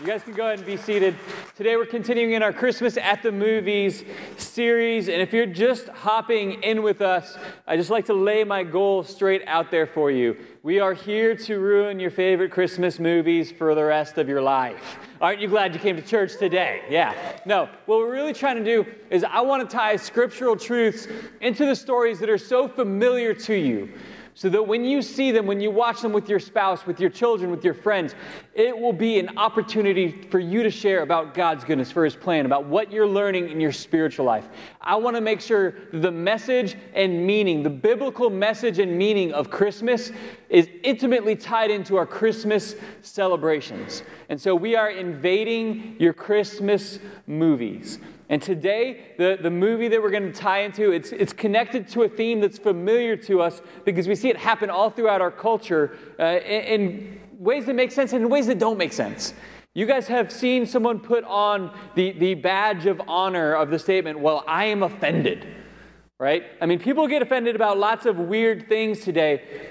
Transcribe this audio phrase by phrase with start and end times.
[0.00, 1.14] You guys can go ahead and be seated.
[1.54, 4.02] Today we're continuing in our Christmas at the Movies
[4.38, 5.10] series.
[5.10, 7.36] And if you're just hopping in with us,
[7.66, 10.38] I just like to lay my goal straight out there for you.
[10.62, 14.98] We are here to ruin your favorite Christmas movies for the rest of your life.
[15.20, 16.80] Aren't you glad you came to church today?
[16.88, 17.14] Yeah.
[17.44, 21.08] No, what we're really trying to do is I want to tie scriptural truths
[21.42, 23.92] into the stories that are so familiar to you
[24.34, 27.10] so that when you see them, when you watch them with your spouse, with your
[27.10, 28.14] children, with your friends,
[28.54, 32.46] it will be an opportunity for you to share about God's goodness, for His plan,
[32.46, 34.48] about what you're learning in your spiritual life.
[34.80, 39.50] I want to make sure the message and meaning, the biblical message and meaning of
[39.50, 40.12] Christmas,
[40.48, 44.02] is intimately tied into our Christmas celebrations.
[44.28, 47.98] And so we are invading your Christmas movies.
[48.30, 52.04] And today, the, the movie that we're going to tie into, it's, it's connected to
[52.04, 55.98] a theme that's familiar to us because we see it happen all throughout our culture
[56.20, 59.34] uh, in, in ways that make sense and in ways that don't make sense.
[59.74, 64.20] You guys have seen someone put on the, the badge of honor of the statement,
[64.20, 65.44] well, I am offended,
[66.20, 66.44] right?
[66.60, 69.70] I mean, people get offended about lots of weird things today.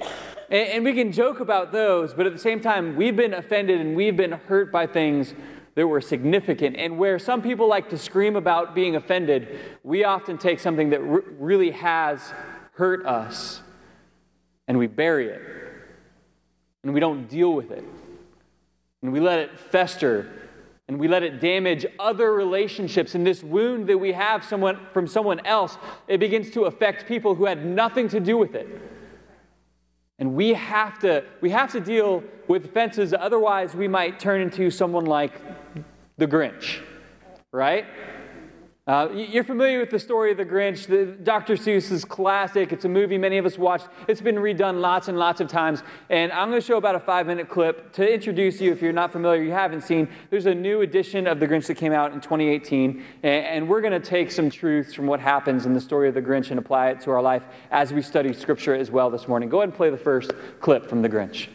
[0.50, 3.80] And, and we can joke about those, but at the same time, we've been offended
[3.80, 5.34] and we've been hurt by things
[5.80, 6.76] that were significant.
[6.76, 11.00] And where some people like to scream about being offended, we often take something that
[11.00, 12.34] r- really has
[12.74, 13.62] hurt us
[14.68, 15.42] and we bury it.
[16.84, 17.86] And we don't deal with it.
[19.02, 20.30] And we let it fester
[20.90, 23.16] and we let it damage other relationships.
[23.16, 25.78] And this wound that we have someone, from someone else,
[26.10, 28.68] it begins to affect people who had nothing to do with it.
[30.18, 34.70] And we have to, we have to deal with offenses, otherwise, we might turn into
[34.70, 35.32] someone like
[36.20, 36.82] the Grinch,
[37.52, 37.86] right?
[38.86, 40.88] Uh, you're familiar with the story of the Grinch.
[40.88, 41.54] The, Dr.
[41.54, 42.74] Seuss's classic.
[42.74, 43.88] It's a movie many of us watched.
[44.08, 45.84] It's been redone lots and lots of times.
[46.10, 48.92] And I'm going to show about a five minute clip to introduce you if you're
[48.92, 50.10] not familiar, you haven't seen.
[50.32, 53.04] There's a new edition of The Grinch that came out in 2018.
[53.22, 56.16] And, and we're going to take some truths from what happens in the story of
[56.16, 59.28] the Grinch and apply it to our life as we study Scripture as well this
[59.28, 59.50] morning.
[59.50, 61.48] Go ahead and play the first clip from The Grinch.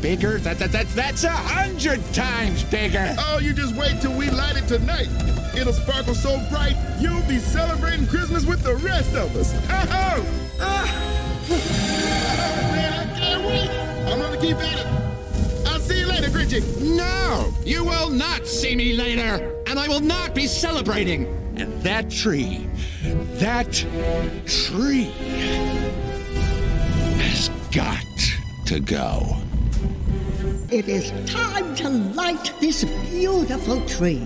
[0.00, 3.14] That, that, that's a hundred times bigger.
[3.18, 5.08] Oh, you just wait till we light it tonight.
[5.54, 9.52] It'll sparkle so bright, you'll be celebrating Christmas with the rest of us.
[9.68, 10.24] Oh,
[10.60, 11.50] oh.
[12.72, 13.68] man, I can't wait.
[14.10, 14.86] I'm gonna keep at it.
[15.66, 16.62] I'll see you later, Grinchy.
[16.80, 21.26] No, you will not see me later, and I will not be celebrating.
[21.56, 22.66] And that tree,
[23.34, 23.70] that
[24.46, 25.12] tree
[27.18, 28.02] has got
[28.64, 29.36] to go.
[30.70, 34.22] It is time to light this beautiful tree.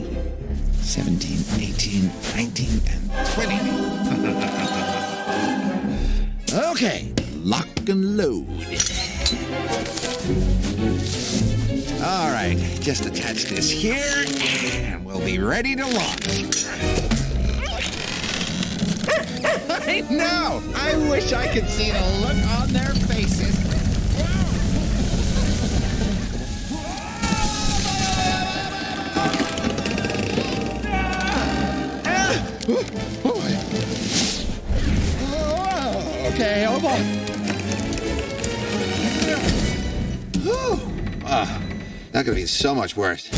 [0.83, 3.55] 17, 18, 19, and 20.
[6.71, 8.47] okay, lock and load.
[12.05, 14.27] All right, just attach this here,
[14.85, 16.67] and we'll be ready to launch.
[19.71, 20.63] I know!
[20.77, 23.54] I wish I could see the look on their faces
[32.67, 33.43] oh,
[36.33, 37.01] okay, hold on.
[41.27, 41.63] Ah,
[42.13, 43.31] that could be so much worse.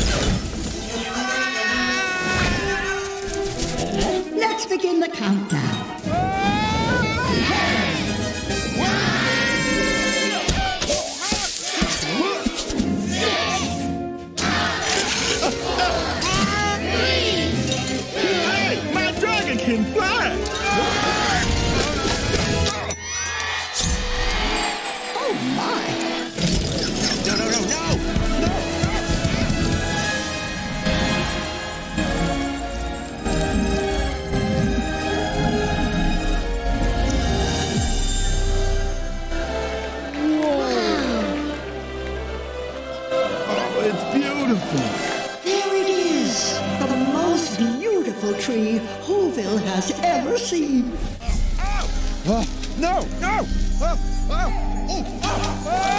[4.33, 5.76] Let's begin the countdown.
[50.47, 50.91] Ever seen.
[52.29, 52.45] Oh,
[52.79, 53.45] no, no!
[53.79, 53.97] Oh,
[54.29, 54.41] oh,
[54.89, 55.93] oh, oh, ah!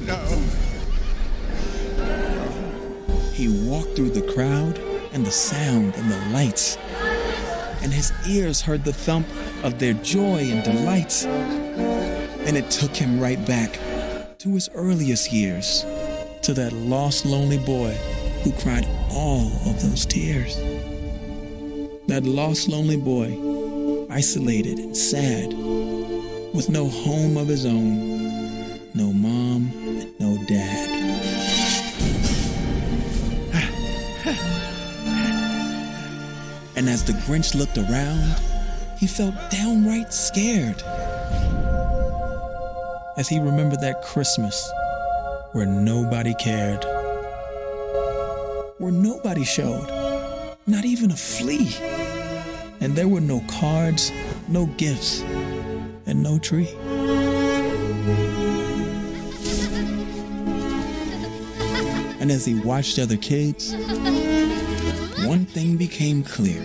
[0.00, 0.18] No.
[3.32, 4.78] He walked through the crowd
[5.12, 6.78] and the sound and the lights,
[7.82, 9.26] and his ears heard the thump
[9.62, 11.24] of their joy and delights.
[11.26, 13.80] And it took him right back
[14.38, 15.84] to his earliest years,
[16.46, 17.92] to that lost, lonely boy
[18.44, 20.54] who cried all of those tears.
[22.06, 23.36] That lost, lonely boy,
[24.08, 25.52] isolated and sad,
[26.54, 30.88] with no home of his own, no mom, and no dad.
[36.76, 38.36] And as the Grinch looked around,
[39.00, 40.80] he felt downright scared.
[43.16, 44.70] As he remembered that Christmas
[45.56, 46.84] where nobody cared,
[48.76, 49.88] where nobody showed,
[50.66, 51.74] not even a flea.
[52.80, 54.12] And there were no cards,
[54.48, 55.22] no gifts,
[56.04, 56.68] and no tree.
[62.20, 63.74] And as he watched other kids,
[65.24, 66.60] one thing became clear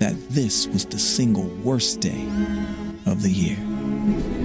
[0.00, 2.26] that this was the single worst day
[3.06, 4.37] of the year.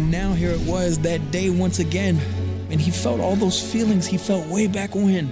[0.00, 2.18] And now here it was, that day once again,
[2.70, 5.26] and he felt all those feelings he felt way back when.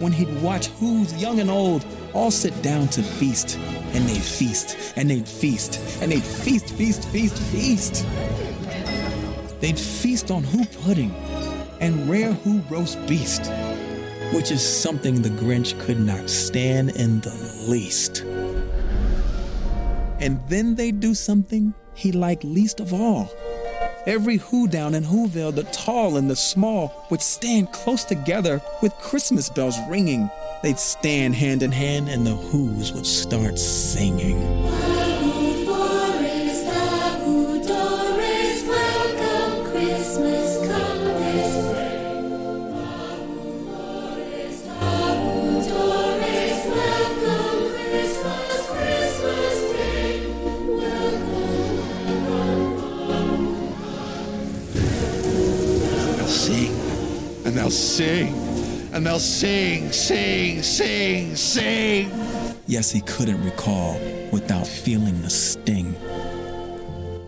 [0.00, 3.56] When he'd watch Whos young and old all sit down to feast,
[3.92, 8.04] and they'd feast, and they'd feast, and they'd feast, feast, feast, feast.
[9.60, 11.14] They'd feast on who pudding
[11.80, 13.52] and rare who roast beast,
[14.34, 18.22] which is something the Grinch could not stand in the least.
[20.18, 23.30] And then they'd do something he liked least of all.
[24.06, 28.96] Every who down in Whoville, the tall and the small, would stand close together with
[28.98, 30.30] Christmas bells ringing.
[30.62, 34.38] They'd stand hand in hand and the Whos would start singing.
[57.66, 62.10] And they'll sing, and they'll sing, sing, sing, sing.
[62.68, 63.98] Yes, he couldn't recall
[64.30, 65.96] without feeling the sting.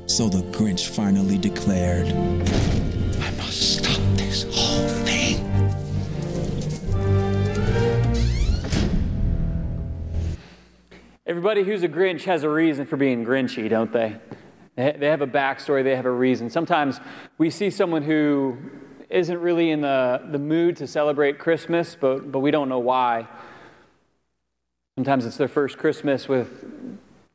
[0.06, 5.44] So the Grinch finally declared, I must stop this whole thing.
[11.26, 14.14] Everybody who's a Grinch has a reason for being Grinchy, don't they?
[14.76, 16.48] They they have a backstory, they have a reason.
[16.48, 17.00] Sometimes
[17.38, 18.56] we see someone who
[19.10, 23.26] isn't really in the, the mood to celebrate Christmas, but, but we don't know why.
[24.96, 26.64] Sometimes it's their first Christmas with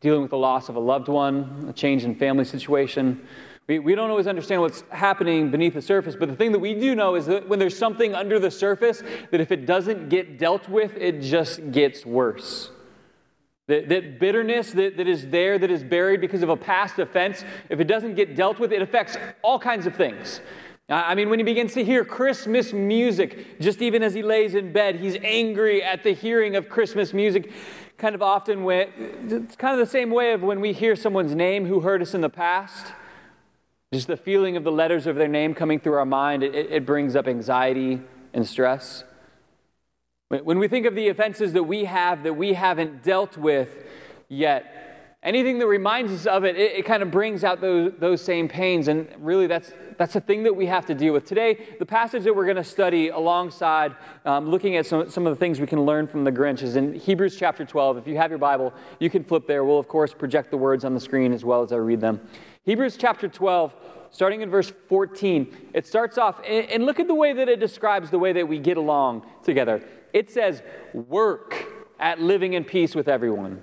[0.02, 3.26] dealing with the loss of a loved one, a change in family situation.
[3.68, 6.74] We, we don't always understand what's happening beneath the surface, but the thing that we
[6.74, 9.02] do know is that when there's something under the surface,
[9.32, 12.70] that if it doesn't get dealt with, it just gets worse.
[13.68, 17.46] That, that bitterness that, that is there, that is buried because of a past offense,
[17.70, 20.42] if it doesn't get dealt with, it affects all kinds of things.
[20.90, 24.74] I mean, when he begins to hear Christmas music, just even as he lays in
[24.74, 27.52] bed, he's angry at the hearing of Christmas music.
[27.98, 28.90] Kind of often, when,
[29.30, 32.14] it's kind of the same way of when we hear someone's name who hurt us
[32.14, 32.92] in the past.
[33.94, 36.86] Just the feeling of the letters of their name coming through our mind, it, it
[36.86, 38.02] brings up anxiety
[38.34, 39.06] and stress.
[40.28, 43.70] When we think of the offenses that we have that we haven't dealt with
[44.28, 44.83] yet,
[45.24, 48.48] anything that reminds us of it, it, it kind of brings out those, those same
[48.48, 48.88] pains.
[48.88, 51.26] And really, that's, that's the thing that we have to deal with.
[51.26, 55.34] Today, the passage that we're going to study alongside um, looking at some, some of
[55.34, 57.98] the things we can learn from the Grinch is in Hebrews chapter 12.
[57.98, 59.64] If you have your Bible, you can flip there.
[59.64, 62.22] We'll, of course, project the words on the screen as well as I read them.
[62.64, 63.76] Hebrews chapter 12
[64.14, 67.60] starting in verse 14, it starts off, and, and look at the way that it
[67.60, 69.84] describes the way that we get along together.
[70.14, 70.62] It says,
[70.94, 71.66] work
[72.00, 73.60] at living in peace with everyone,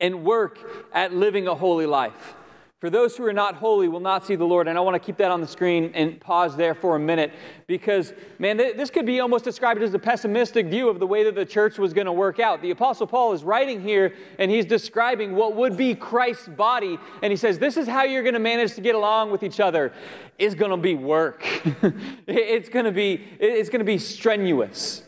[0.00, 0.58] and work
[0.92, 2.34] at living a holy life.
[2.80, 4.66] For those who are not holy will not see the Lord.
[4.66, 7.30] And I want to keep that on the screen and pause there for a minute
[7.66, 11.22] because, man, th- this could be almost described as a pessimistic view of the way
[11.24, 12.62] that the church was going to work out.
[12.62, 16.98] The Apostle Paul is writing here and he's describing what would be Christ's body.
[17.20, 19.60] And he says, This is how you're going to manage to get along with each
[19.60, 19.92] other.
[20.38, 21.44] It's going to be work,
[22.26, 25.02] it's going to be, it's going to be strenuous.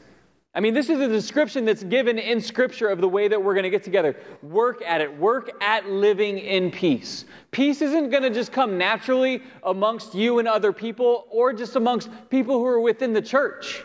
[0.54, 3.54] I mean, this is a description that's given in Scripture of the way that we're
[3.54, 4.16] going to get together.
[4.42, 5.16] Work at it.
[5.16, 7.24] Work at living in peace.
[7.52, 12.10] Peace isn't going to just come naturally amongst you and other people or just amongst
[12.28, 13.82] people who are within the church.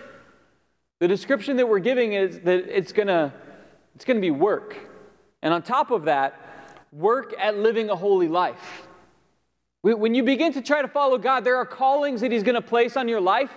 [0.99, 3.31] The description that we're giving is that it's going to
[3.95, 4.77] it's going to be work.
[5.41, 6.39] And on top of that,
[6.91, 8.87] work at living a holy life.
[9.81, 12.61] When you begin to try to follow God, there are callings that He's going to
[12.61, 13.51] place on your life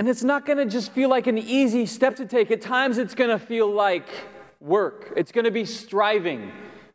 [0.00, 2.50] and it's not going to just feel like an easy step to take.
[2.50, 4.08] At times, it's going to feel like
[4.58, 6.52] work, it's going to be striving,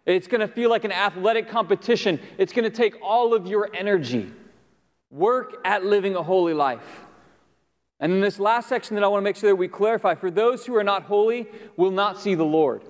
[0.07, 2.19] it's going to feel like an athletic competition.
[2.39, 4.33] It's going to take all of your energy.
[5.11, 7.01] Work at living a holy life.
[7.99, 10.31] And in this last section that I want to make sure that we clarify for
[10.31, 11.47] those who are not holy
[11.77, 12.81] will not see the Lord.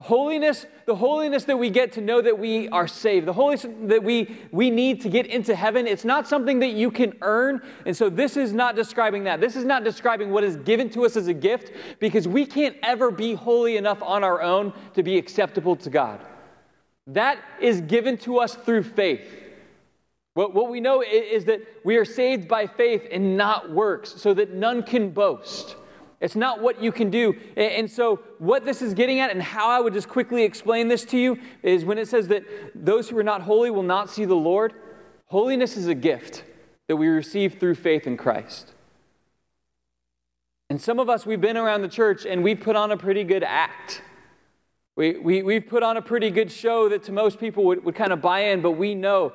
[0.00, 4.04] Holiness, the holiness that we get to know that we are saved, the holiness that
[4.04, 7.60] we, we need to get into heaven, it's not something that you can earn.
[7.84, 9.40] And so this is not describing that.
[9.40, 12.76] This is not describing what is given to us as a gift because we can't
[12.84, 16.20] ever be holy enough on our own to be acceptable to God.
[17.08, 19.26] That is given to us through faith.
[20.34, 24.32] What, what we know is that we are saved by faith and not works, so
[24.34, 25.74] that none can boast.
[26.20, 27.36] It's not what you can do.
[27.56, 31.04] And so, what this is getting at, and how I would just quickly explain this
[31.06, 32.44] to you, is when it says that
[32.74, 34.72] those who are not holy will not see the Lord,
[35.26, 36.42] holiness is a gift
[36.88, 38.72] that we receive through faith in Christ.
[40.70, 43.24] And some of us, we've been around the church and we've put on a pretty
[43.24, 44.02] good act.
[44.96, 47.94] We, we, we've put on a pretty good show that to most people would, would
[47.94, 49.32] kind of buy in, but we know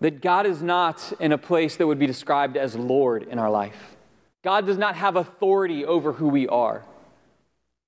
[0.00, 3.50] that God is not in a place that would be described as Lord in our
[3.50, 3.93] life.
[4.44, 6.84] God does not have authority over who we are.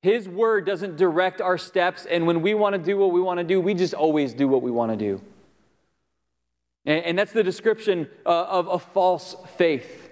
[0.03, 3.39] His word doesn't direct our steps, and when we want to do what we want
[3.39, 5.21] to do, we just always do what we want to do.
[6.87, 10.06] And, that's the description uh, of a false faith.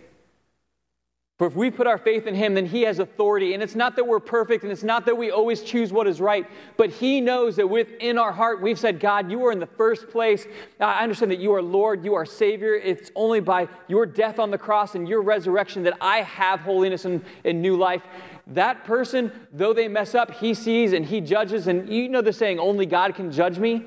[1.37, 3.55] For if we put our faith in Him, then He has authority.
[3.55, 6.21] And it's not that we're perfect and it's not that we always choose what is
[6.21, 9.67] right, but He knows that within our heart we've said, God, you are in the
[9.67, 10.47] first place.
[10.79, 12.75] I understand that you are Lord, you are Savior.
[12.77, 17.05] It's only by your death on the cross and your resurrection that I have holiness
[17.05, 18.07] and, and new life.
[18.47, 21.67] That person, though they mess up, He sees and He judges.
[21.67, 23.85] And you know the saying, only God can judge me?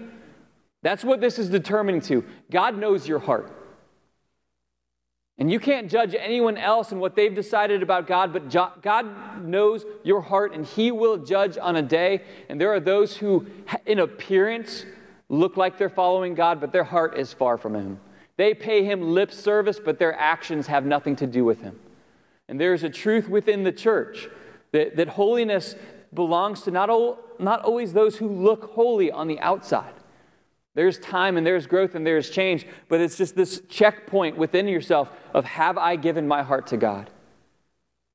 [0.84, 2.26] That's what this is determining to.
[2.52, 3.57] God knows your heart.
[5.40, 8.50] And you can't judge anyone else and what they've decided about God, but
[8.82, 12.24] God knows your heart and He will judge on a day.
[12.50, 13.46] And there are those who,
[13.86, 14.86] in appearance,
[15.30, 18.00] look like they're following God, but their heart is far from Him.
[18.36, 21.80] They pay Him lip service, but their actions have nothing to do with Him.
[22.48, 24.28] And there's a truth within the church
[24.72, 25.76] that, that holiness
[26.14, 29.94] belongs to not, all, not always those who look holy on the outside.
[30.78, 35.12] There's time and there's growth and there's change, but it's just this checkpoint within yourself
[35.34, 37.10] of have I given my heart to God?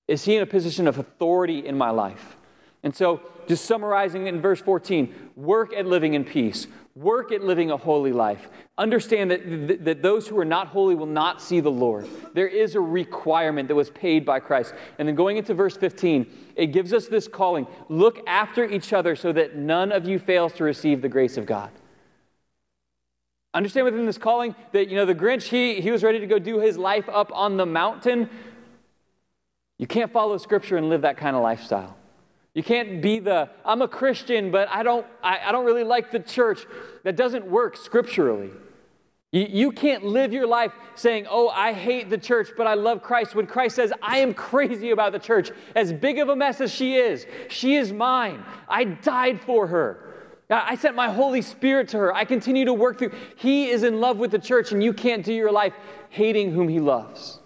[0.06, 2.36] Is He in a position of authority in my life?
[2.84, 7.72] And so, just summarizing in verse 14 work at living in peace, work at living
[7.72, 8.48] a holy life.
[8.78, 12.06] Understand that, that those who are not holy will not see the Lord.
[12.32, 14.72] There is a requirement that was paid by Christ.
[15.00, 19.16] And then going into verse 15, it gives us this calling look after each other
[19.16, 21.72] so that none of you fails to receive the grace of God.
[23.54, 26.38] Understand within this calling that, you know, the Grinch, he, he was ready to go
[26.38, 28.30] do his life up on the mountain.
[29.78, 31.96] You can't follow Scripture and live that kind of lifestyle.
[32.54, 36.10] You can't be the, I'm a Christian, but I don't, I, I don't really like
[36.10, 36.66] the church.
[37.02, 38.50] That doesn't work scripturally.
[39.30, 43.02] You, you can't live your life saying, Oh, I hate the church, but I love
[43.02, 43.34] Christ.
[43.34, 46.70] When Christ says, I am crazy about the church, as big of a mess as
[46.70, 48.44] she is, she is mine.
[48.68, 50.11] I died for her.
[50.50, 52.14] I sent my Holy Spirit to her.
[52.14, 53.12] I continue to work through.
[53.36, 55.72] He is in love with the church, and you can't do your life
[56.10, 57.40] hating whom He loves.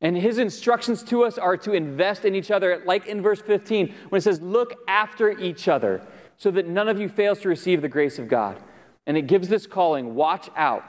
[0.00, 3.94] And His instructions to us are to invest in each other, like in verse 15,
[4.08, 6.02] when it says, Look after each other,
[6.36, 8.58] so that none of you fails to receive the grace of God.
[9.06, 10.84] And it gives this calling watch out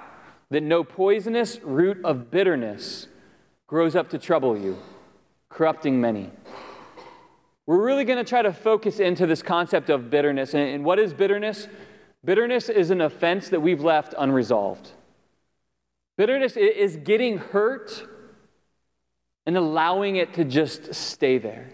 [0.49, 3.07] that no poisonous root of bitterness
[3.67, 4.77] grows up to trouble you,
[5.49, 6.31] corrupting many.
[7.69, 10.55] We're really going to try to focus into this concept of bitterness.
[10.55, 11.67] And what is bitterness?
[12.25, 14.89] Bitterness is an offense that we've left unresolved.
[16.17, 18.09] Bitterness is getting hurt
[19.45, 21.69] and allowing it to just stay there.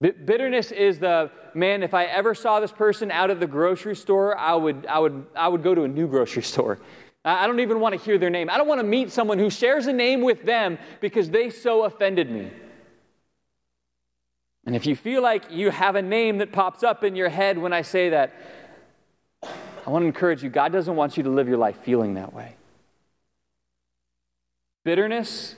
[0.00, 4.36] Bitterness is the man, if I ever saw this person out at the grocery store,
[4.36, 6.80] I would, I would, I would go to a new grocery store.
[7.24, 8.50] I don't even want to hear their name.
[8.50, 11.84] I don't want to meet someone who shares a name with them because they so
[11.84, 12.50] offended me.
[14.66, 17.58] And if you feel like you have a name that pops up in your head
[17.58, 18.34] when I say that,
[19.42, 22.32] I want to encourage you God doesn't want you to live your life feeling that
[22.32, 22.56] way.
[24.84, 25.56] Bitterness,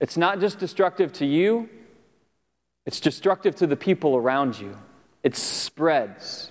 [0.00, 1.68] it's not just destructive to you,
[2.84, 4.76] It's destructive to the people around you.
[5.22, 6.50] It spreads.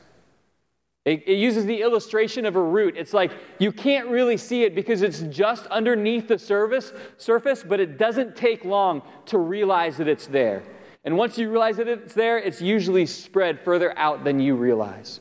[1.03, 2.95] It, it, uses the illustration of a root.
[2.95, 7.79] It's like you can't really see it because it's just underneath the surface, surface, but
[7.79, 10.63] it doesn't take long to realize that it's there.
[11.03, 15.19] And once you realize that it's there, it's usually spread further out than you realize.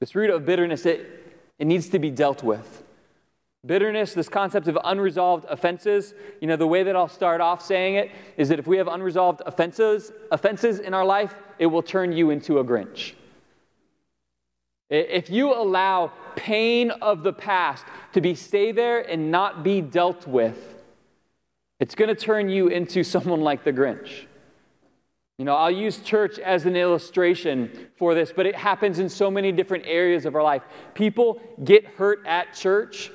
[0.00, 2.82] This root of bitterness, it, it needs to be dealt with.
[3.64, 7.96] Bitterness, this concept of unresolved offenses, you know, the way that I'll start off saying
[7.96, 12.12] it is that if we have unresolved offenses, offenses in our life, it will turn
[12.12, 13.14] you into a Grinch.
[14.88, 20.28] If you allow pain of the past to be stay there and not be dealt
[20.28, 20.76] with,
[21.80, 24.26] it's going to turn you into someone like the Grinch.
[25.38, 29.30] You know, I'll use church as an illustration for this, but it happens in so
[29.30, 30.62] many different areas of our life.
[30.94, 33.10] People get hurt at church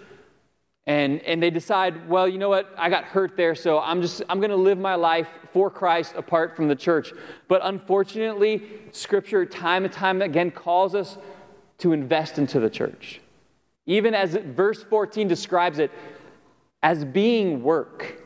[0.86, 4.22] and, and they decide, well, you know what, I got hurt there, so I'm just
[4.30, 7.12] I'm gonna live my life for Christ apart from the church.
[7.48, 11.18] But unfortunately, scripture time and time again calls us
[11.80, 13.20] to invest into the church.
[13.88, 15.92] Even as verse 14 describes it
[16.84, 18.21] as being work.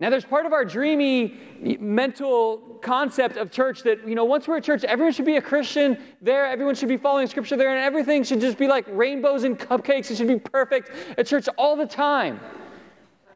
[0.00, 1.36] Now, there's part of our dreamy
[1.78, 5.42] mental concept of church that, you know, once we're at church, everyone should be a
[5.42, 9.44] Christian there, everyone should be following scripture there, and everything should just be like rainbows
[9.44, 10.10] and cupcakes.
[10.10, 12.40] It should be perfect at church all the time.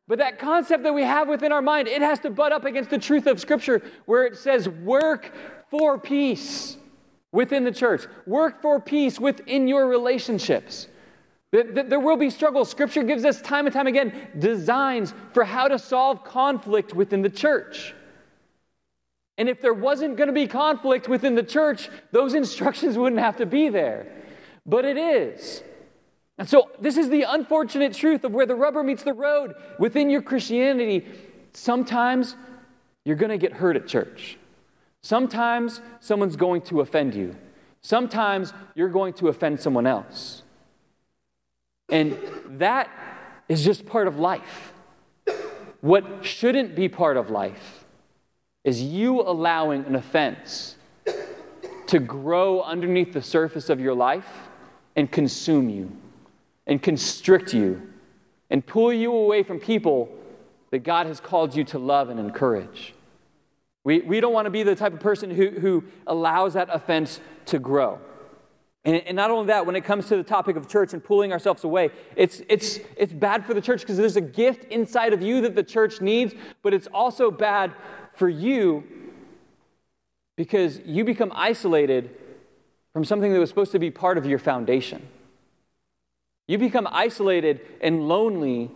[0.08, 2.88] But that concept that we have within our mind, it has to butt up against
[2.88, 5.32] the truth of scripture where it says, work
[5.70, 6.78] for peace
[7.30, 10.88] within the church, work for peace within your relationships.
[11.54, 12.68] There will be struggles.
[12.68, 17.30] Scripture gives us time and time again designs for how to solve conflict within the
[17.30, 17.94] church.
[19.38, 23.36] And if there wasn't going to be conflict within the church, those instructions wouldn't have
[23.36, 24.06] to be there.
[24.66, 25.62] But it is.
[26.38, 30.10] And so, this is the unfortunate truth of where the rubber meets the road within
[30.10, 31.06] your Christianity.
[31.52, 32.34] Sometimes
[33.04, 34.38] you're going to get hurt at church.
[35.02, 37.36] Sometimes someone's going to offend you.
[37.82, 40.43] Sometimes you're going to offend someone else.
[41.88, 42.18] And
[42.58, 42.90] that
[43.48, 44.72] is just part of life.
[45.80, 47.84] What shouldn't be part of life
[48.64, 50.76] is you allowing an offense
[51.86, 54.48] to grow underneath the surface of your life
[54.96, 55.92] and consume you
[56.66, 57.90] and constrict you
[58.48, 60.08] and pull you away from people
[60.70, 62.94] that God has called you to love and encourage.
[63.84, 67.20] We, we don't want to be the type of person who, who allows that offense
[67.46, 68.00] to grow.
[68.84, 71.32] And, and not only that, when it comes to the topic of church and pulling
[71.32, 75.22] ourselves away, it's, it's, it's bad for the church because there's a gift inside of
[75.22, 77.72] you that the church needs, but it's also bad
[78.14, 78.84] for you
[80.36, 82.10] because you become isolated
[82.92, 85.06] from something that was supposed to be part of your foundation.
[86.46, 88.70] You become isolated and lonely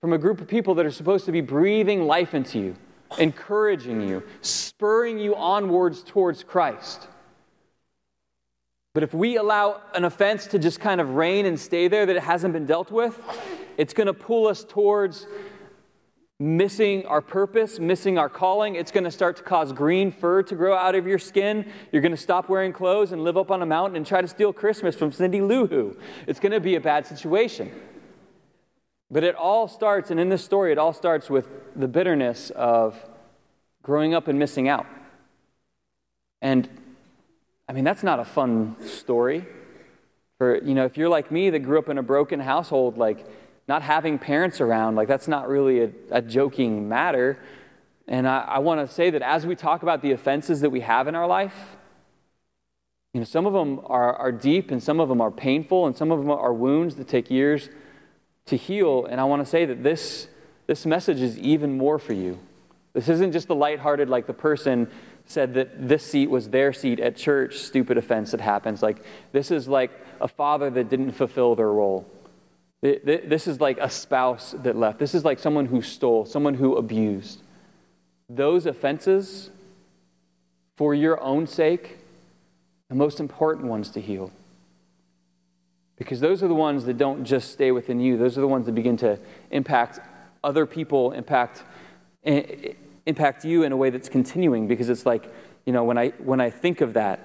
[0.00, 2.76] from a group of people that are supposed to be breathing life into you,
[3.18, 7.08] encouraging you, spurring you onwards towards Christ.
[8.96, 12.16] But if we allow an offense to just kind of reign and stay there that
[12.16, 13.20] it hasn't been dealt with,
[13.76, 15.26] it's going to pull us towards
[16.40, 18.74] missing our purpose, missing our calling.
[18.74, 21.70] It's going to start to cause green fur to grow out of your skin.
[21.92, 24.28] You're going to stop wearing clothes and live up on a mountain and try to
[24.28, 25.98] steal Christmas from Cindy Lou Who.
[26.26, 27.70] It's going to be a bad situation.
[29.10, 31.46] But it all starts, and in this story, it all starts with
[31.78, 32.96] the bitterness of
[33.82, 34.86] growing up and missing out.
[36.40, 36.66] And
[37.68, 39.44] I mean, that's not a fun story.
[40.38, 43.26] For, you know, if you're like me that grew up in a broken household, like
[43.66, 47.38] not having parents around, like that's not really a, a joking matter.
[48.06, 50.80] And I, I want to say that as we talk about the offenses that we
[50.80, 51.76] have in our life,
[53.12, 55.96] you know, some of them are, are deep and some of them are painful and
[55.96, 57.70] some of them are wounds that take years
[58.44, 59.06] to heal.
[59.06, 60.28] And I want to say that this,
[60.66, 62.38] this message is even more for you.
[62.92, 64.90] This isn't just the lighthearted, like the person
[65.26, 68.82] said that this seat was their seat at church, stupid offense that happens.
[68.82, 68.98] Like,
[69.32, 72.06] this is like a father that didn't fulfill their role.
[72.80, 74.98] This is like a spouse that left.
[74.98, 77.40] This is like someone who stole, someone who abused.
[78.28, 79.50] Those offenses,
[80.76, 81.98] for your own sake,
[82.88, 84.30] the most important ones to heal.
[85.96, 88.66] Because those are the ones that don't just stay within you, those are the ones
[88.66, 89.18] that begin to
[89.50, 89.98] impact
[90.44, 91.64] other people, impact
[92.24, 92.74] eh,
[93.06, 95.32] impact you in a way that's continuing because it's like,
[95.64, 97.20] you know, when I, when I think of that,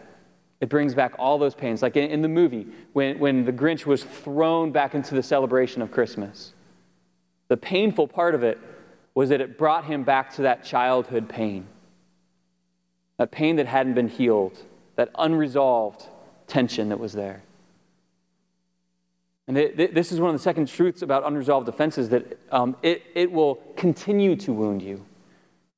[0.61, 1.81] it brings back all those pains.
[1.81, 5.81] Like in, in the movie, when, when the Grinch was thrown back into the celebration
[5.81, 6.53] of Christmas,
[7.47, 8.59] the painful part of it
[9.13, 11.65] was that it brought him back to that childhood pain.
[13.17, 14.57] That pain that hadn't been healed,
[14.95, 16.07] that unresolved
[16.47, 17.43] tension that was there.
[19.47, 23.31] And this is one of the second truths about unresolved offenses that um, it, it
[23.31, 25.05] will continue to wound you.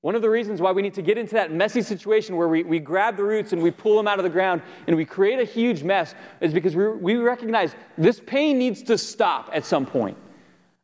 [0.03, 2.61] One of the reasons why we need to get into that messy situation where we,
[2.63, 5.39] we grab the roots and we pull them out of the ground and we create
[5.39, 9.85] a huge mess is because we, we recognize this pain needs to stop at some
[9.85, 10.17] point.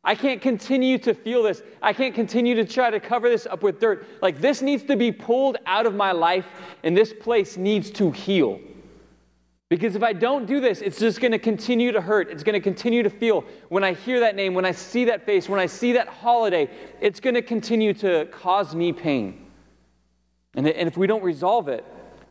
[0.02, 1.60] I can't continue to feel this.
[1.82, 4.06] I can't continue to try to cover this up with dirt.
[4.22, 6.46] Like, this needs to be pulled out of my life,
[6.82, 8.58] and this place needs to heal.
[9.70, 12.28] Because if I don't do this, it's just going to continue to hurt.
[12.28, 13.44] It's going to continue to feel.
[13.68, 16.68] When I hear that name, when I see that face, when I see that holiday,
[17.00, 19.46] it's going to continue to cause me pain.
[20.56, 21.84] And, and if we don't resolve it,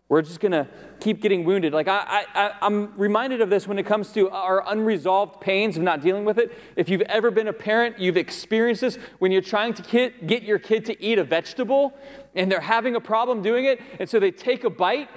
[0.10, 0.68] we're just going to
[1.00, 1.72] keep getting wounded.
[1.72, 5.84] Like, I, I, I'm reminded of this when it comes to our unresolved pains of
[5.84, 6.52] not dealing with it.
[6.76, 10.44] If you've ever been a parent, you've experienced this when you're trying to kid, get
[10.44, 11.94] your kid to eat a vegetable
[12.36, 13.80] and they're having a problem doing it.
[13.98, 15.10] And so they take a bite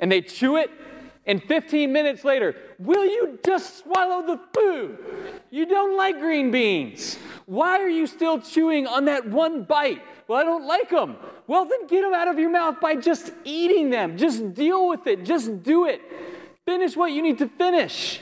[0.00, 0.70] and they chew it.
[1.24, 4.98] And 15 minutes later, will you just swallow the food?
[5.50, 7.16] You don't like green beans.
[7.46, 10.02] Why are you still chewing on that one bite?
[10.26, 11.16] Well, I don't like them.
[11.46, 14.16] Well, then get them out of your mouth by just eating them.
[14.16, 15.24] Just deal with it.
[15.24, 16.00] Just do it.
[16.64, 18.20] Finish what you need to finish.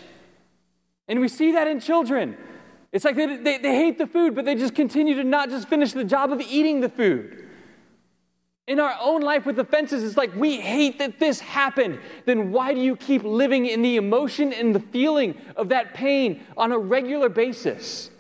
[1.09, 2.37] And we see that in children.
[2.93, 5.69] It's like they, they, they, hate the food, but they just continue to not just
[5.69, 7.50] finish the job of eating the food.
[8.67, 11.99] In our own life with offenses, it's like we hate that this happened.
[12.25, 16.43] Then why do you keep living in the emotion and the feeling of that pain
[16.57, 18.11] on a regular basis?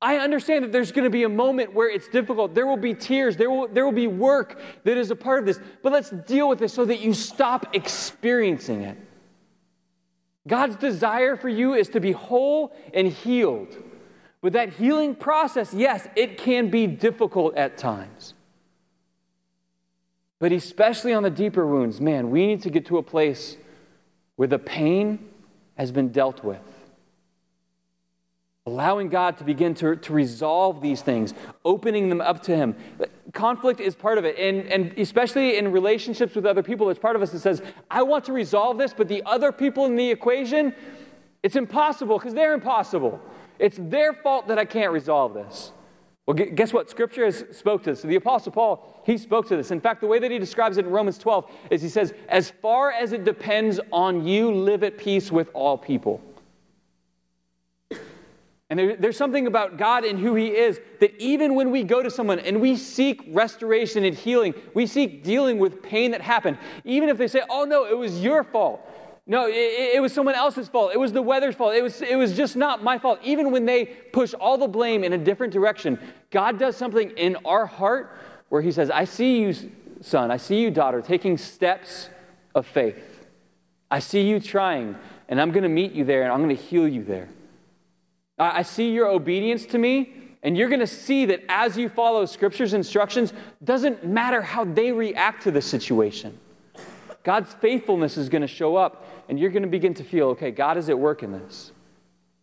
[0.00, 2.54] I understand that there's going to be a moment where it's difficult.
[2.54, 3.36] There will be tears.
[3.36, 5.58] There will, there will be work that is a part of this.
[5.82, 8.98] But let's deal with this so that you stop experiencing it.
[10.46, 13.76] God's desire for you is to be whole and healed.
[14.42, 18.34] But that healing process, yes, it can be difficult at times.
[20.38, 23.56] But especially on the deeper wounds, man, we need to get to a place
[24.36, 25.28] where the pain
[25.76, 26.60] has been dealt with
[28.66, 31.32] allowing God to begin to, to resolve these things,
[31.64, 32.74] opening them up to Him.
[33.32, 37.14] Conflict is part of it, and, and especially in relationships with other people, it's part
[37.14, 40.10] of us that says, I want to resolve this, but the other people in the
[40.10, 40.74] equation,
[41.44, 43.20] it's impossible because they're impossible.
[43.60, 45.70] It's their fault that I can't resolve this.
[46.26, 46.90] Well, guess what?
[46.90, 48.02] Scripture has spoke to this.
[48.02, 49.70] The Apostle Paul, he spoke to this.
[49.70, 52.50] In fact, the way that he describes it in Romans 12 is he says, as
[52.50, 56.20] far as it depends on you, live at peace with all people.
[58.68, 62.02] And there, there's something about God and who He is that even when we go
[62.02, 66.58] to someone and we seek restoration and healing, we seek dealing with pain that happened,
[66.84, 68.80] even if they say, oh no, it was your fault.
[69.26, 70.92] No, it, it was someone else's fault.
[70.94, 71.74] It was the weather's fault.
[71.74, 73.18] It was, it was just not my fault.
[73.24, 75.98] Even when they push all the blame in a different direction,
[76.30, 78.16] God does something in our heart
[78.48, 79.54] where He says, I see you,
[80.00, 82.08] son, I see you, daughter, taking steps
[82.54, 83.26] of faith.
[83.90, 84.96] I see you trying,
[85.28, 87.28] and I'm going to meet you there, and I'm going to heal you there.
[88.38, 90.12] I see your obedience to me,
[90.42, 93.32] and you're going to see that as you follow Scripture's instructions,
[93.64, 96.38] doesn't matter how they react to the situation.
[97.22, 100.50] God's faithfulness is going to show up, and you're going to begin to feel, okay,
[100.50, 101.72] God is at work in this.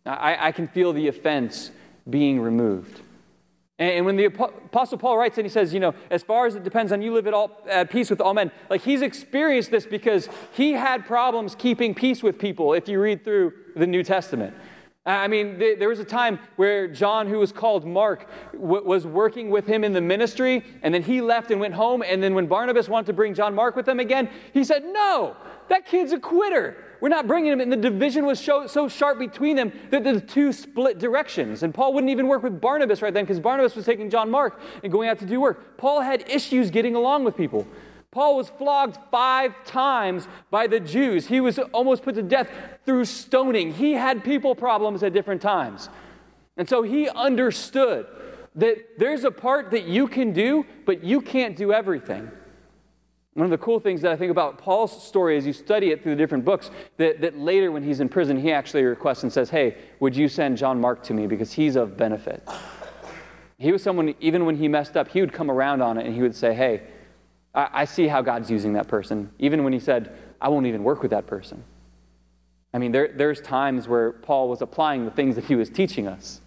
[0.06, 1.72] I, I can feel the offense
[2.10, 3.02] being removed.
[3.80, 6.63] And when the Apostle Paul writes and he says, you know, as far as it
[6.63, 9.86] depends on you live at, all, at peace with all men, like he's experienced this
[9.86, 14.54] because he had problems keeping peace with people if you read through the New Testament.
[15.06, 19.65] I mean, there was a time where John, who was called Mark, was working with
[19.65, 22.04] him in the ministry, and then he left and went home.
[22.08, 25.36] And then when Barnabas wanted to bring John Mark with them again, he said, No,
[25.69, 26.78] that kid's a quitter.
[27.02, 27.60] We're not bringing him.
[27.60, 31.63] And the division was so so sharp between them that the two split directions.
[31.63, 34.60] And Paul wouldn't even work with Barnabas right then because Barnabas was taking John Mark
[34.84, 35.78] and going out to do work.
[35.78, 37.67] Paul had issues getting along with people.
[38.12, 41.28] Paul was flogged five times by the Jews.
[41.28, 42.49] He was almost put to death
[42.86, 43.73] through stoning.
[43.73, 45.89] He had people problems at different times.
[46.56, 48.06] And so he understood
[48.56, 52.30] that there's a part that you can do, but you can't do everything.
[53.34, 56.04] One of the cool things that I think about Paul's story as you study it
[56.04, 59.34] through the different books, that, that later when he's in prison, he actually requests and
[59.34, 62.48] says, Hey, would you send John Mark to me because he's of benefit?
[63.58, 66.13] He was someone, even when he messed up, he would come around on it and
[66.13, 66.84] he would say, Hey,
[67.56, 70.84] I, I see how God's using that person, even when he said, I won't even
[70.84, 71.63] work with that person.
[72.74, 76.08] I mean, there, there's times where Paul was applying the things that he was teaching
[76.08, 76.41] us.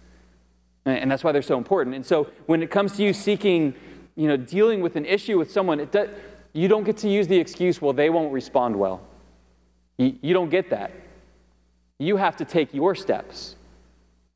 [0.85, 1.95] And, and that's why they're so important.
[1.95, 3.73] And so when it comes to you seeking,
[4.15, 6.09] you know, dealing with an issue with someone, it does,
[6.57, 9.01] you don't get to use the excuse, well, they won't respond well.
[9.99, 10.91] You, you don't get that.
[11.99, 13.55] You have to take your steps.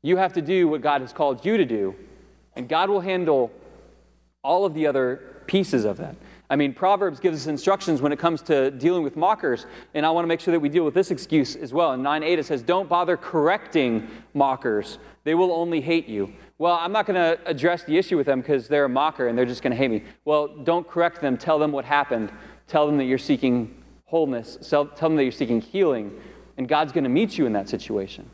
[0.02, 1.96] You have to do what God has called you to do,
[2.54, 3.50] and God will handle
[4.44, 6.14] all of the other pieces of that.
[6.48, 10.10] I mean, Proverbs gives us instructions when it comes to dealing with mockers, and I
[10.10, 11.92] want to make sure that we deal with this excuse as well.
[11.92, 16.32] In 9 8, it says, Don't bother correcting mockers, they will only hate you.
[16.62, 19.36] Well, I'm not going to address the issue with them because they're a mocker and
[19.36, 20.04] they're just going to hate me.
[20.24, 21.36] Well, don't correct them.
[21.36, 22.30] Tell them what happened.
[22.68, 24.58] Tell them that you're seeking wholeness.
[24.70, 26.20] Tell them that you're seeking healing.
[26.56, 28.30] And God's going to meet you in that situation.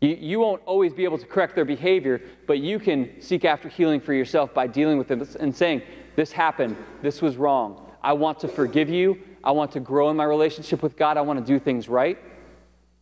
[0.00, 3.68] You, you won't always be able to correct their behavior, but you can seek after
[3.68, 5.82] healing for yourself by dealing with them and saying,
[6.14, 6.76] This happened.
[7.02, 7.90] This was wrong.
[8.00, 9.18] I want to forgive you.
[9.42, 11.16] I want to grow in my relationship with God.
[11.16, 12.18] I want to do things right.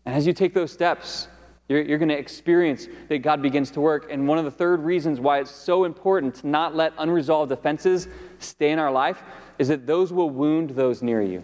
[0.06, 1.28] And as you take those steps,
[1.72, 4.08] you're, you're going to experience that God begins to work.
[4.10, 8.08] And one of the third reasons why it's so important to not let unresolved offenses
[8.38, 9.22] stay in our life
[9.58, 11.42] is that those will wound those near you.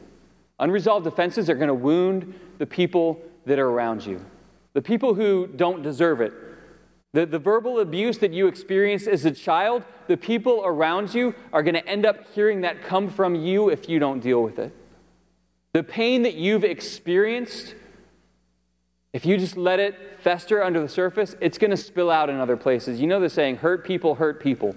[0.58, 4.24] Unresolved offenses are going to wound the people that are around you,
[4.74, 6.32] the people who don't deserve it.
[7.14, 11.62] The, the verbal abuse that you experienced as a child, the people around you are
[11.62, 14.74] going to end up hearing that come from you if you don't deal with it.
[15.72, 17.74] The pain that you've experienced
[19.12, 22.36] if you just let it fester under the surface, it's going to spill out in
[22.36, 23.00] other places.
[23.00, 24.76] You know the saying, hurt people hurt people.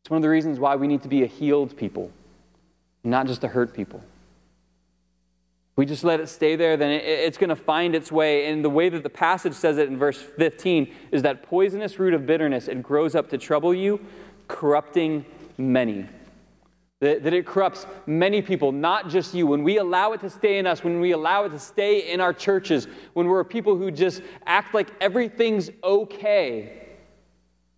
[0.00, 2.10] It's one of the reasons why we need to be a healed people,
[3.02, 4.00] not just a hurt people.
[5.72, 8.46] If we just let it stay there, then it's going to find its way.
[8.48, 12.12] And the way that the passage says it in verse 15 is that poisonous root
[12.12, 14.04] of bitterness, it grows up to trouble you,
[14.46, 15.24] corrupting
[15.56, 16.06] many.
[17.04, 19.46] That, that, it corrupts many people, not just you.
[19.46, 22.18] When we allow it to stay in us, when we allow it to stay in
[22.18, 26.86] our churches, when we're people who just act like everything's okay,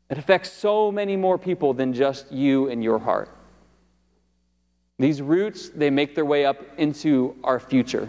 [0.08, 3.28] it affects so many more people than just you and your heart.
[5.00, 8.08] These roots, they make their way up into our future.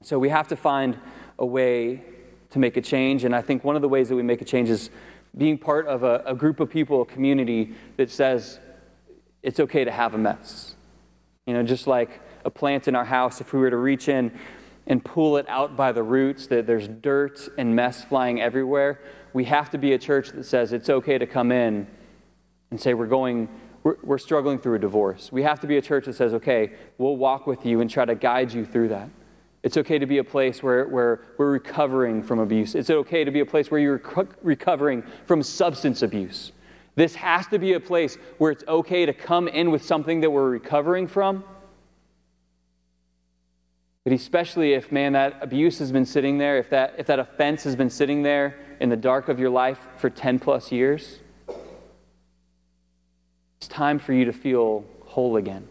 [0.00, 0.98] So we have to find
[1.38, 2.02] a way
[2.48, 3.24] to make a change.
[3.24, 4.88] And I think one of the ways that we make a change is
[5.36, 8.58] being part of a, a group of people, a community that says,
[9.42, 10.74] it's okay to have a mess.
[11.46, 14.32] You know, just like a plant in our house, if we were to reach in
[14.86, 19.00] and pull it out by the roots, that there's dirt and mess flying everywhere,
[19.32, 21.86] we have to be a church that says it's okay to come in
[22.70, 23.48] and say we're going,
[23.82, 25.30] we're, we're struggling through a divorce.
[25.32, 28.04] We have to be a church that says, okay, we'll walk with you and try
[28.04, 29.08] to guide you through that.
[29.62, 32.74] It's okay to be a place where, where we're recovering from abuse.
[32.74, 34.02] It's okay to be a place where you're
[34.42, 36.52] recovering from substance abuse.
[36.94, 40.30] This has to be a place where it's okay to come in with something that
[40.30, 41.44] we're recovering from.
[44.04, 47.64] But especially if, man, that abuse has been sitting there, if that, if that offense
[47.64, 51.20] has been sitting there in the dark of your life for 10 plus years,
[53.58, 55.68] it's time for you to feel whole again.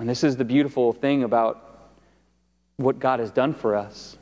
[0.00, 1.62] And this is the beautiful thing about
[2.76, 4.18] what God has done for us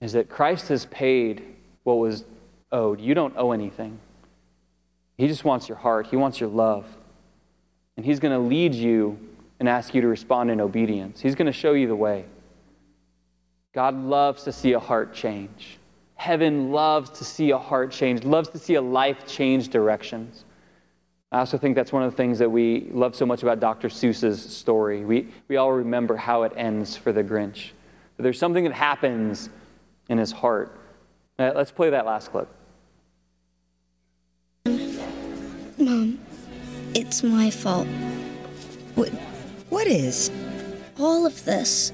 [0.00, 1.42] is that Christ has paid
[1.84, 2.24] what was
[2.70, 3.00] owed.
[3.00, 3.98] You don't owe anything.
[5.16, 6.86] He just wants your heart, He wants your love.
[7.96, 9.18] And He's going to lead you
[9.60, 11.20] and ask you to respond in obedience.
[11.20, 12.24] He's going to show you the way.
[13.72, 15.78] God loves to see a heart change.
[16.16, 20.44] Heaven loves to see a heart change, loves to see a life change directions.
[21.32, 23.88] I also think that's one of the things that we love so much about Dr.
[23.88, 25.04] Seuss's story.
[25.04, 27.70] We, we all remember how it ends for the Grinch.
[28.16, 29.48] But there's something that happens
[30.10, 30.78] in his heart
[31.42, 32.48] uh, let's play that last clip.
[35.78, 36.20] Mom,
[36.94, 37.88] it's my fault.
[38.94, 39.08] What,
[39.68, 40.30] what is?
[40.98, 41.92] All of this.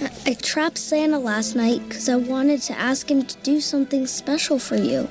[0.00, 4.06] I, I trapped Santa last night because I wanted to ask him to do something
[4.06, 5.08] special for you.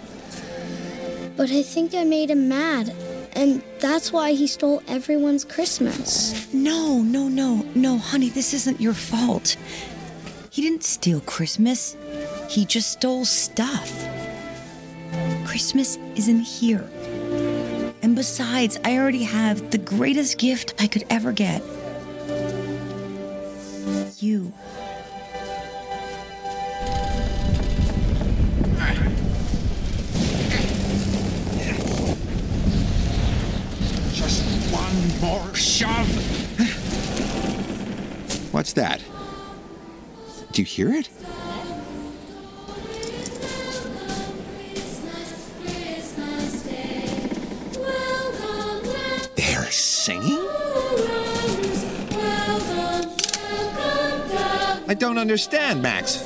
[1.36, 2.96] But I think I made him mad,
[3.34, 6.54] and that's why he stole everyone's Christmas.
[6.54, 9.58] No, no, no, no, honey, this isn't your fault.
[10.52, 11.98] He didn't steal Christmas.
[12.54, 13.92] He just stole stuff.
[15.44, 16.88] Christmas isn't here.
[18.04, 21.64] And besides, I already have the greatest gift I could ever get
[24.20, 24.54] you.
[34.14, 36.08] Just one more shove.
[38.54, 39.02] What's that?
[40.52, 41.10] Do you hear it?
[54.94, 56.22] I don't understand, Max.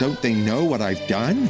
[0.00, 1.48] Don't they know what I've done?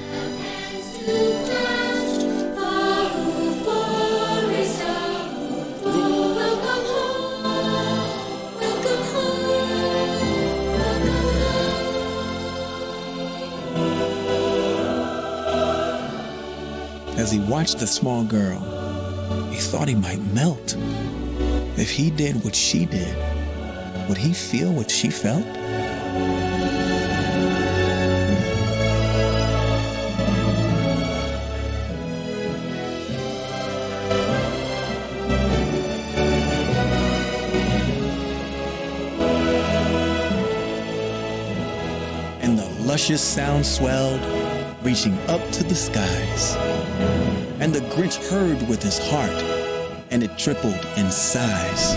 [17.17, 18.61] As he watched the small girl,
[19.51, 20.77] he thought he might melt.
[21.81, 23.17] If he did what she did,
[24.09, 25.47] would he feel what she felt?
[42.43, 44.21] And the luscious sound swelled,
[44.83, 46.57] reaching up to the skies.
[47.61, 49.58] And the Grinch heard with his heart,
[50.21, 51.95] and it tripled in size.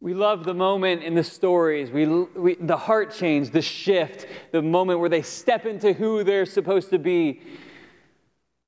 [0.00, 4.62] We love the moment in the stories, we, we, the heart change, the shift, the
[4.62, 7.40] moment where they step into who they're supposed to be.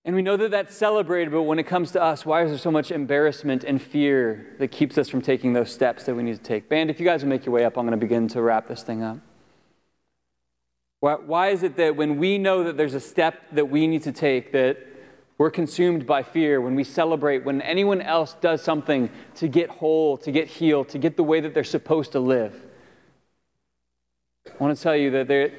[0.04, 2.58] And we know that that's celebrated, but when it comes to us, why is there
[2.58, 6.36] so much embarrassment and fear that keeps us from taking those steps that we need
[6.36, 6.68] to take?
[6.68, 8.68] Band, if you guys will make your way up, I'm going to begin to wrap
[8.68, 9.18] this thing up.
[11.00, 14.02] Why, why is it that when we know that there's a step that we need
[14.04, 14.78] to take, that
[15.36, 20.16] we're consumed by fear when we celebrate, when anyone else does something to get whole,
[20.18, 22.64] to get healed, to get the way that they're supposed to live?
[24.48, 25.52] I want to tell you that there,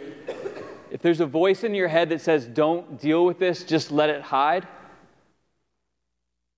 [0.92, 4.10] if there's a voice in your head that says, don't deal with this, just let
[4.10, 4.68] it hide,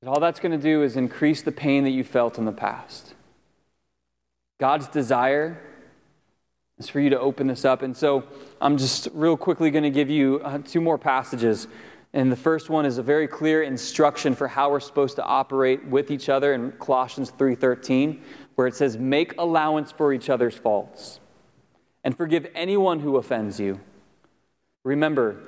[0.06, 3.13] all that's going to do is increase the pain that you felt in the past.
[4.60, 5.62] God's desire
[6.80, 7.84] is for you to open this up.
[7.84, 8.24] And so
[8.60, 11.67] I'm just real quickly going to give you uh, two more passages.
[12.13, 15.86] And the first one is a very clear instruction for how we're supposed to operate
[15.86, 18.22] with each other in Colossians 3:13,
[18.56, 21.20] where it says, "Make allowance for each other's faults
[22.04, 23.80] and forgive anyone who offends you."
[24.84, 25.39] Remember,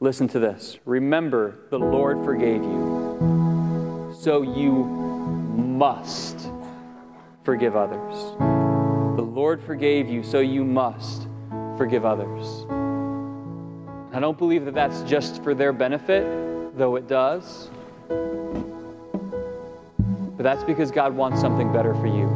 [0.00, 0.78] listen to this.
[0.84, 4.12] Remember, the Lord forgave you.
[4.18, 6.50] So you must
[7.44, 8.16] forgive others.
[9.16, 11.28] The Lord forgave you, so you must
[11.76, 12.66] forgive others.
[14.12, 17.70] I don't believe that that's just for their benefit, though it does.
[18.08, 18.82] But
[20.42, 22.26] that's because God wants something better for you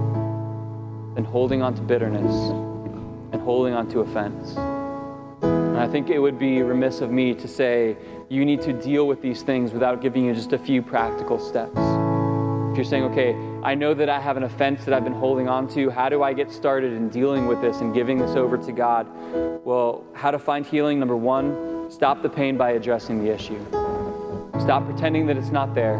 [1.16, 2.32] than holding on to bitterness
[3.32, 4.56] and holding on to offense.
[5.74, 7.96] And I think it would be remiss of me to say
[8.28, 11.76] you need to deal with these things without giving you just a few practical steps.
[11.76, 13.34] If you're saying, okay,
[13.64, 16.22] I know that I have an offense that I've been holding on to, how do
[16.22, 19.08] I get started in dealing with this and giving this over to God?
[19.64, 21.00] Well, how to find healing?
[21.00, 23.58] Number one, stop the pain by addressing the issue.
[24.60, 25.98] Stop pretending that it's not there.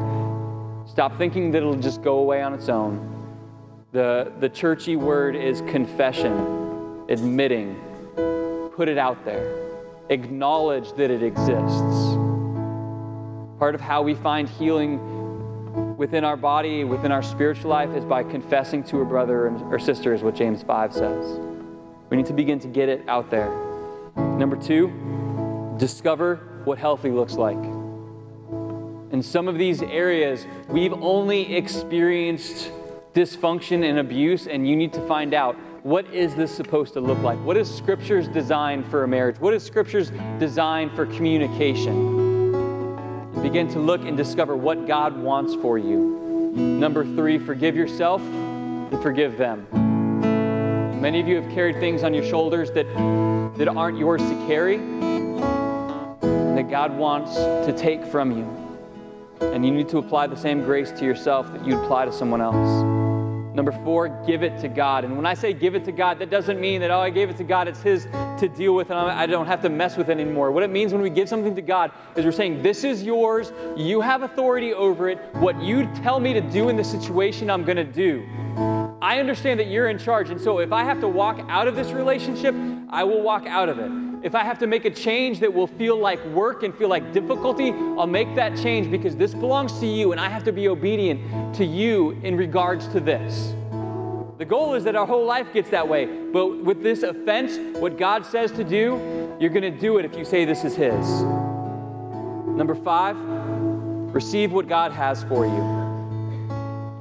[0.86, 3.10] Stop thinking that it'll just go away on its own.
[3.90, 7.74] The, the churchy word is confession, admitting,
[8.76, 9.63] put it out there,
[10.10, 12.16] acknowledge that it exists.
[13.58, 18.22] Part of how we find healing within our body, within our spiritual life, is by
[18.22, 21.38] confessing to a brother or sister, is what James 5 says.
[22.10, 23.50] We need to begin to get it out there.
[24.16, 24.92] Number two,
[25.78, 27.62] discover what healthy looks like.
[29.12, 32.70] In some of these areas, we've only experienced
[33.14, 37.18] dysfunction and abuse, and you need to find out what is this supposed to look
[37.18, 37.38] like?
[37.44, 39.38] What is Scripture's design for a marriage?
[39.38, 42.54] What is Scripture's design for communication?
[42.54, 46.52] And begin to look and discover what God wants for you.
[46.54, 49.66] Number three, forgive yourself and forgive them.
[51.00, 52.86] Many of you have carried things on your shoulders that,
[53.58, 58.48] that aren't yours to carry, and that God wants to take from you.
[59.40, 62.40] And you need to apply the same grace to yourself that you apply to someone
[62.40, 63.03] else.
[63.54, 65.04] Number four, give it to God.
[65.04, 67.30] And when I say give it to God, that doesn't mean that, oh, I gave
[67.30, 68.04] it to God, it's His
[68.40, 70.50] to deal with, and I don't have to mess with it anymore.
[70.50, 73.52] What it means when we give something to God is we're saying, this is yours,
[73.76, 75.18] you have authority over it.
[75.34, 78.28] What you tell me to do in this situation, I'm to do.
[79.00, 81.76] I understand that you're in charge, and so if I have to walk out of
[81.76, 82.56] this relationship,
[82.90, 84.03] I will walk out of it.
[84.24, 87.12] If I have to make a change that will feel like work and feel like
[87.12, 90.66] difficulty, I'll make that change because this belongs to you and I have to be
[90.66, 93.52] obedient to you in regards to this.
[94.38, 96.06] The goal is that our whole life gets that way.
[96.06, 100.16] But with this offense, what God says to do, you're going to do it if
[100.16, 101.22] you say this is His.
[101.22, 105.62] Number five, receive what God has for you.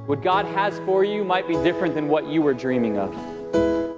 [0.04, 3.33] What God has for you might be different than what you were dreaming of.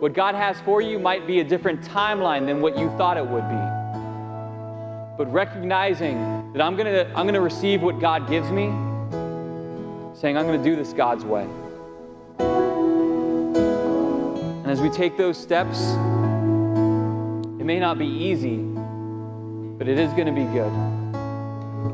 [0.07, 3.27] What God has for you might be a different timeline than what you thought it
[3.27, 3.57] would be.
[5.19, 8.67] But recognizing that I'm gonna, I'm gonna receive what God gives me,
[10.15, 11.49] saying, I'm gonna do this God's way.
[14.63, 15.81] And as we take those steps,
[17.59, 20.96] it may not be easy, but it is gonna be good.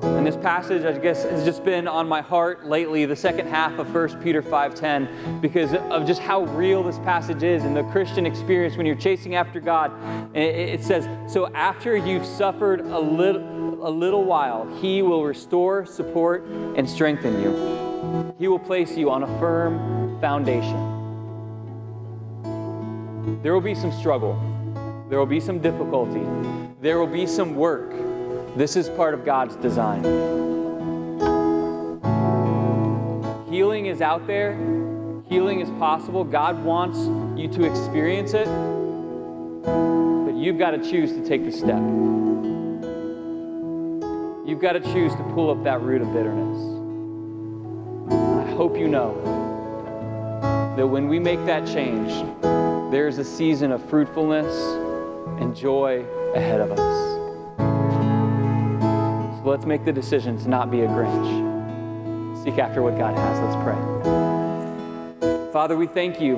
[0.00, 3.78] And this passage, I guess, has just been on my heart lately, the second half
[3.78, 8.24] of 1 Peter 5.10, because of just how real this passage is and the Christian
[8.24, 9.92] experience when you're chasing after God.
[10.34, 16.44] It says, so after you've suffered a little, a little while, he will restore, support,
[16.44, 18.32] and strengthen you.
[18.38, 21.00] He will place you on a firm foundation.
[23.42, 24.40] There will be some struggle.
[25.08, 26.22] There will be some difficulty.
[26.80, 27.92] There will be some work.
[28.54, 30.04] This is part of God's design.
[33.50, 34.52] Healing is out there,
[35.26, 36.22] healing is possible.
[36.22, 36.98] God wants
[37.40, 38.44] you to experience it,
[39.64, 41.80] but you've got to choose to take the step.
[44.46, 46.58] You've got to choose to pull up that root of bitterness.
[48.12, 49.14] I hope you know
[50.76, 52.12] that when we make that change,
[52.92, 54.54] there is a season of fruitfulness
[55.40, 57.11] and joy ahead of us.
[59.44, 62.44] Let's make the decision to not be a Grinch.
[62.44, 63.40] Seek after what God has.
[63.40, 63.76] Let's pray.
[65.52, 66.36] Father, we thank you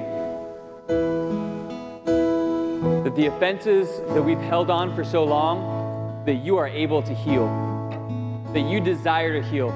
[3.05, 7.15] that the offenses that we've held on for so long, that you are able to
[7.15, 7.47] heal,
[8.55, 9.69] that you desire to heal.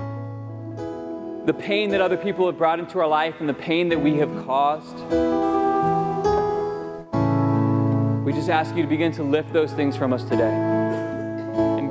[1.45, 4.17] The pain that other people have brought into our life and the pain that we
[4.17, 4.97] have caused.
[8.25, 10.78] We just ask you to begin to lift those things from us today.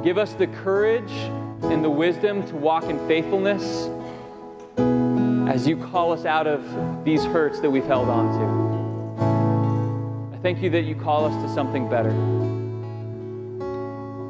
[0.08, 1.12] Give us the courage
[1.64, 3.90] and the wisdom to walk in faithfulness
[5.54, 6.64] as you call us out of
[7.04, 8.32] these hurts that we've held on
[10.32, 10.38] to.
[10.38, 12.12] I thank you that you call us to something better.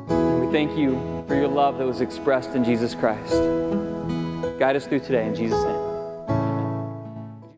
[0.09, 3.33] And we thank you for your love that was expressed in Jesus Christ.
[4.57, 5.86] Guide us through today in Jesus' name.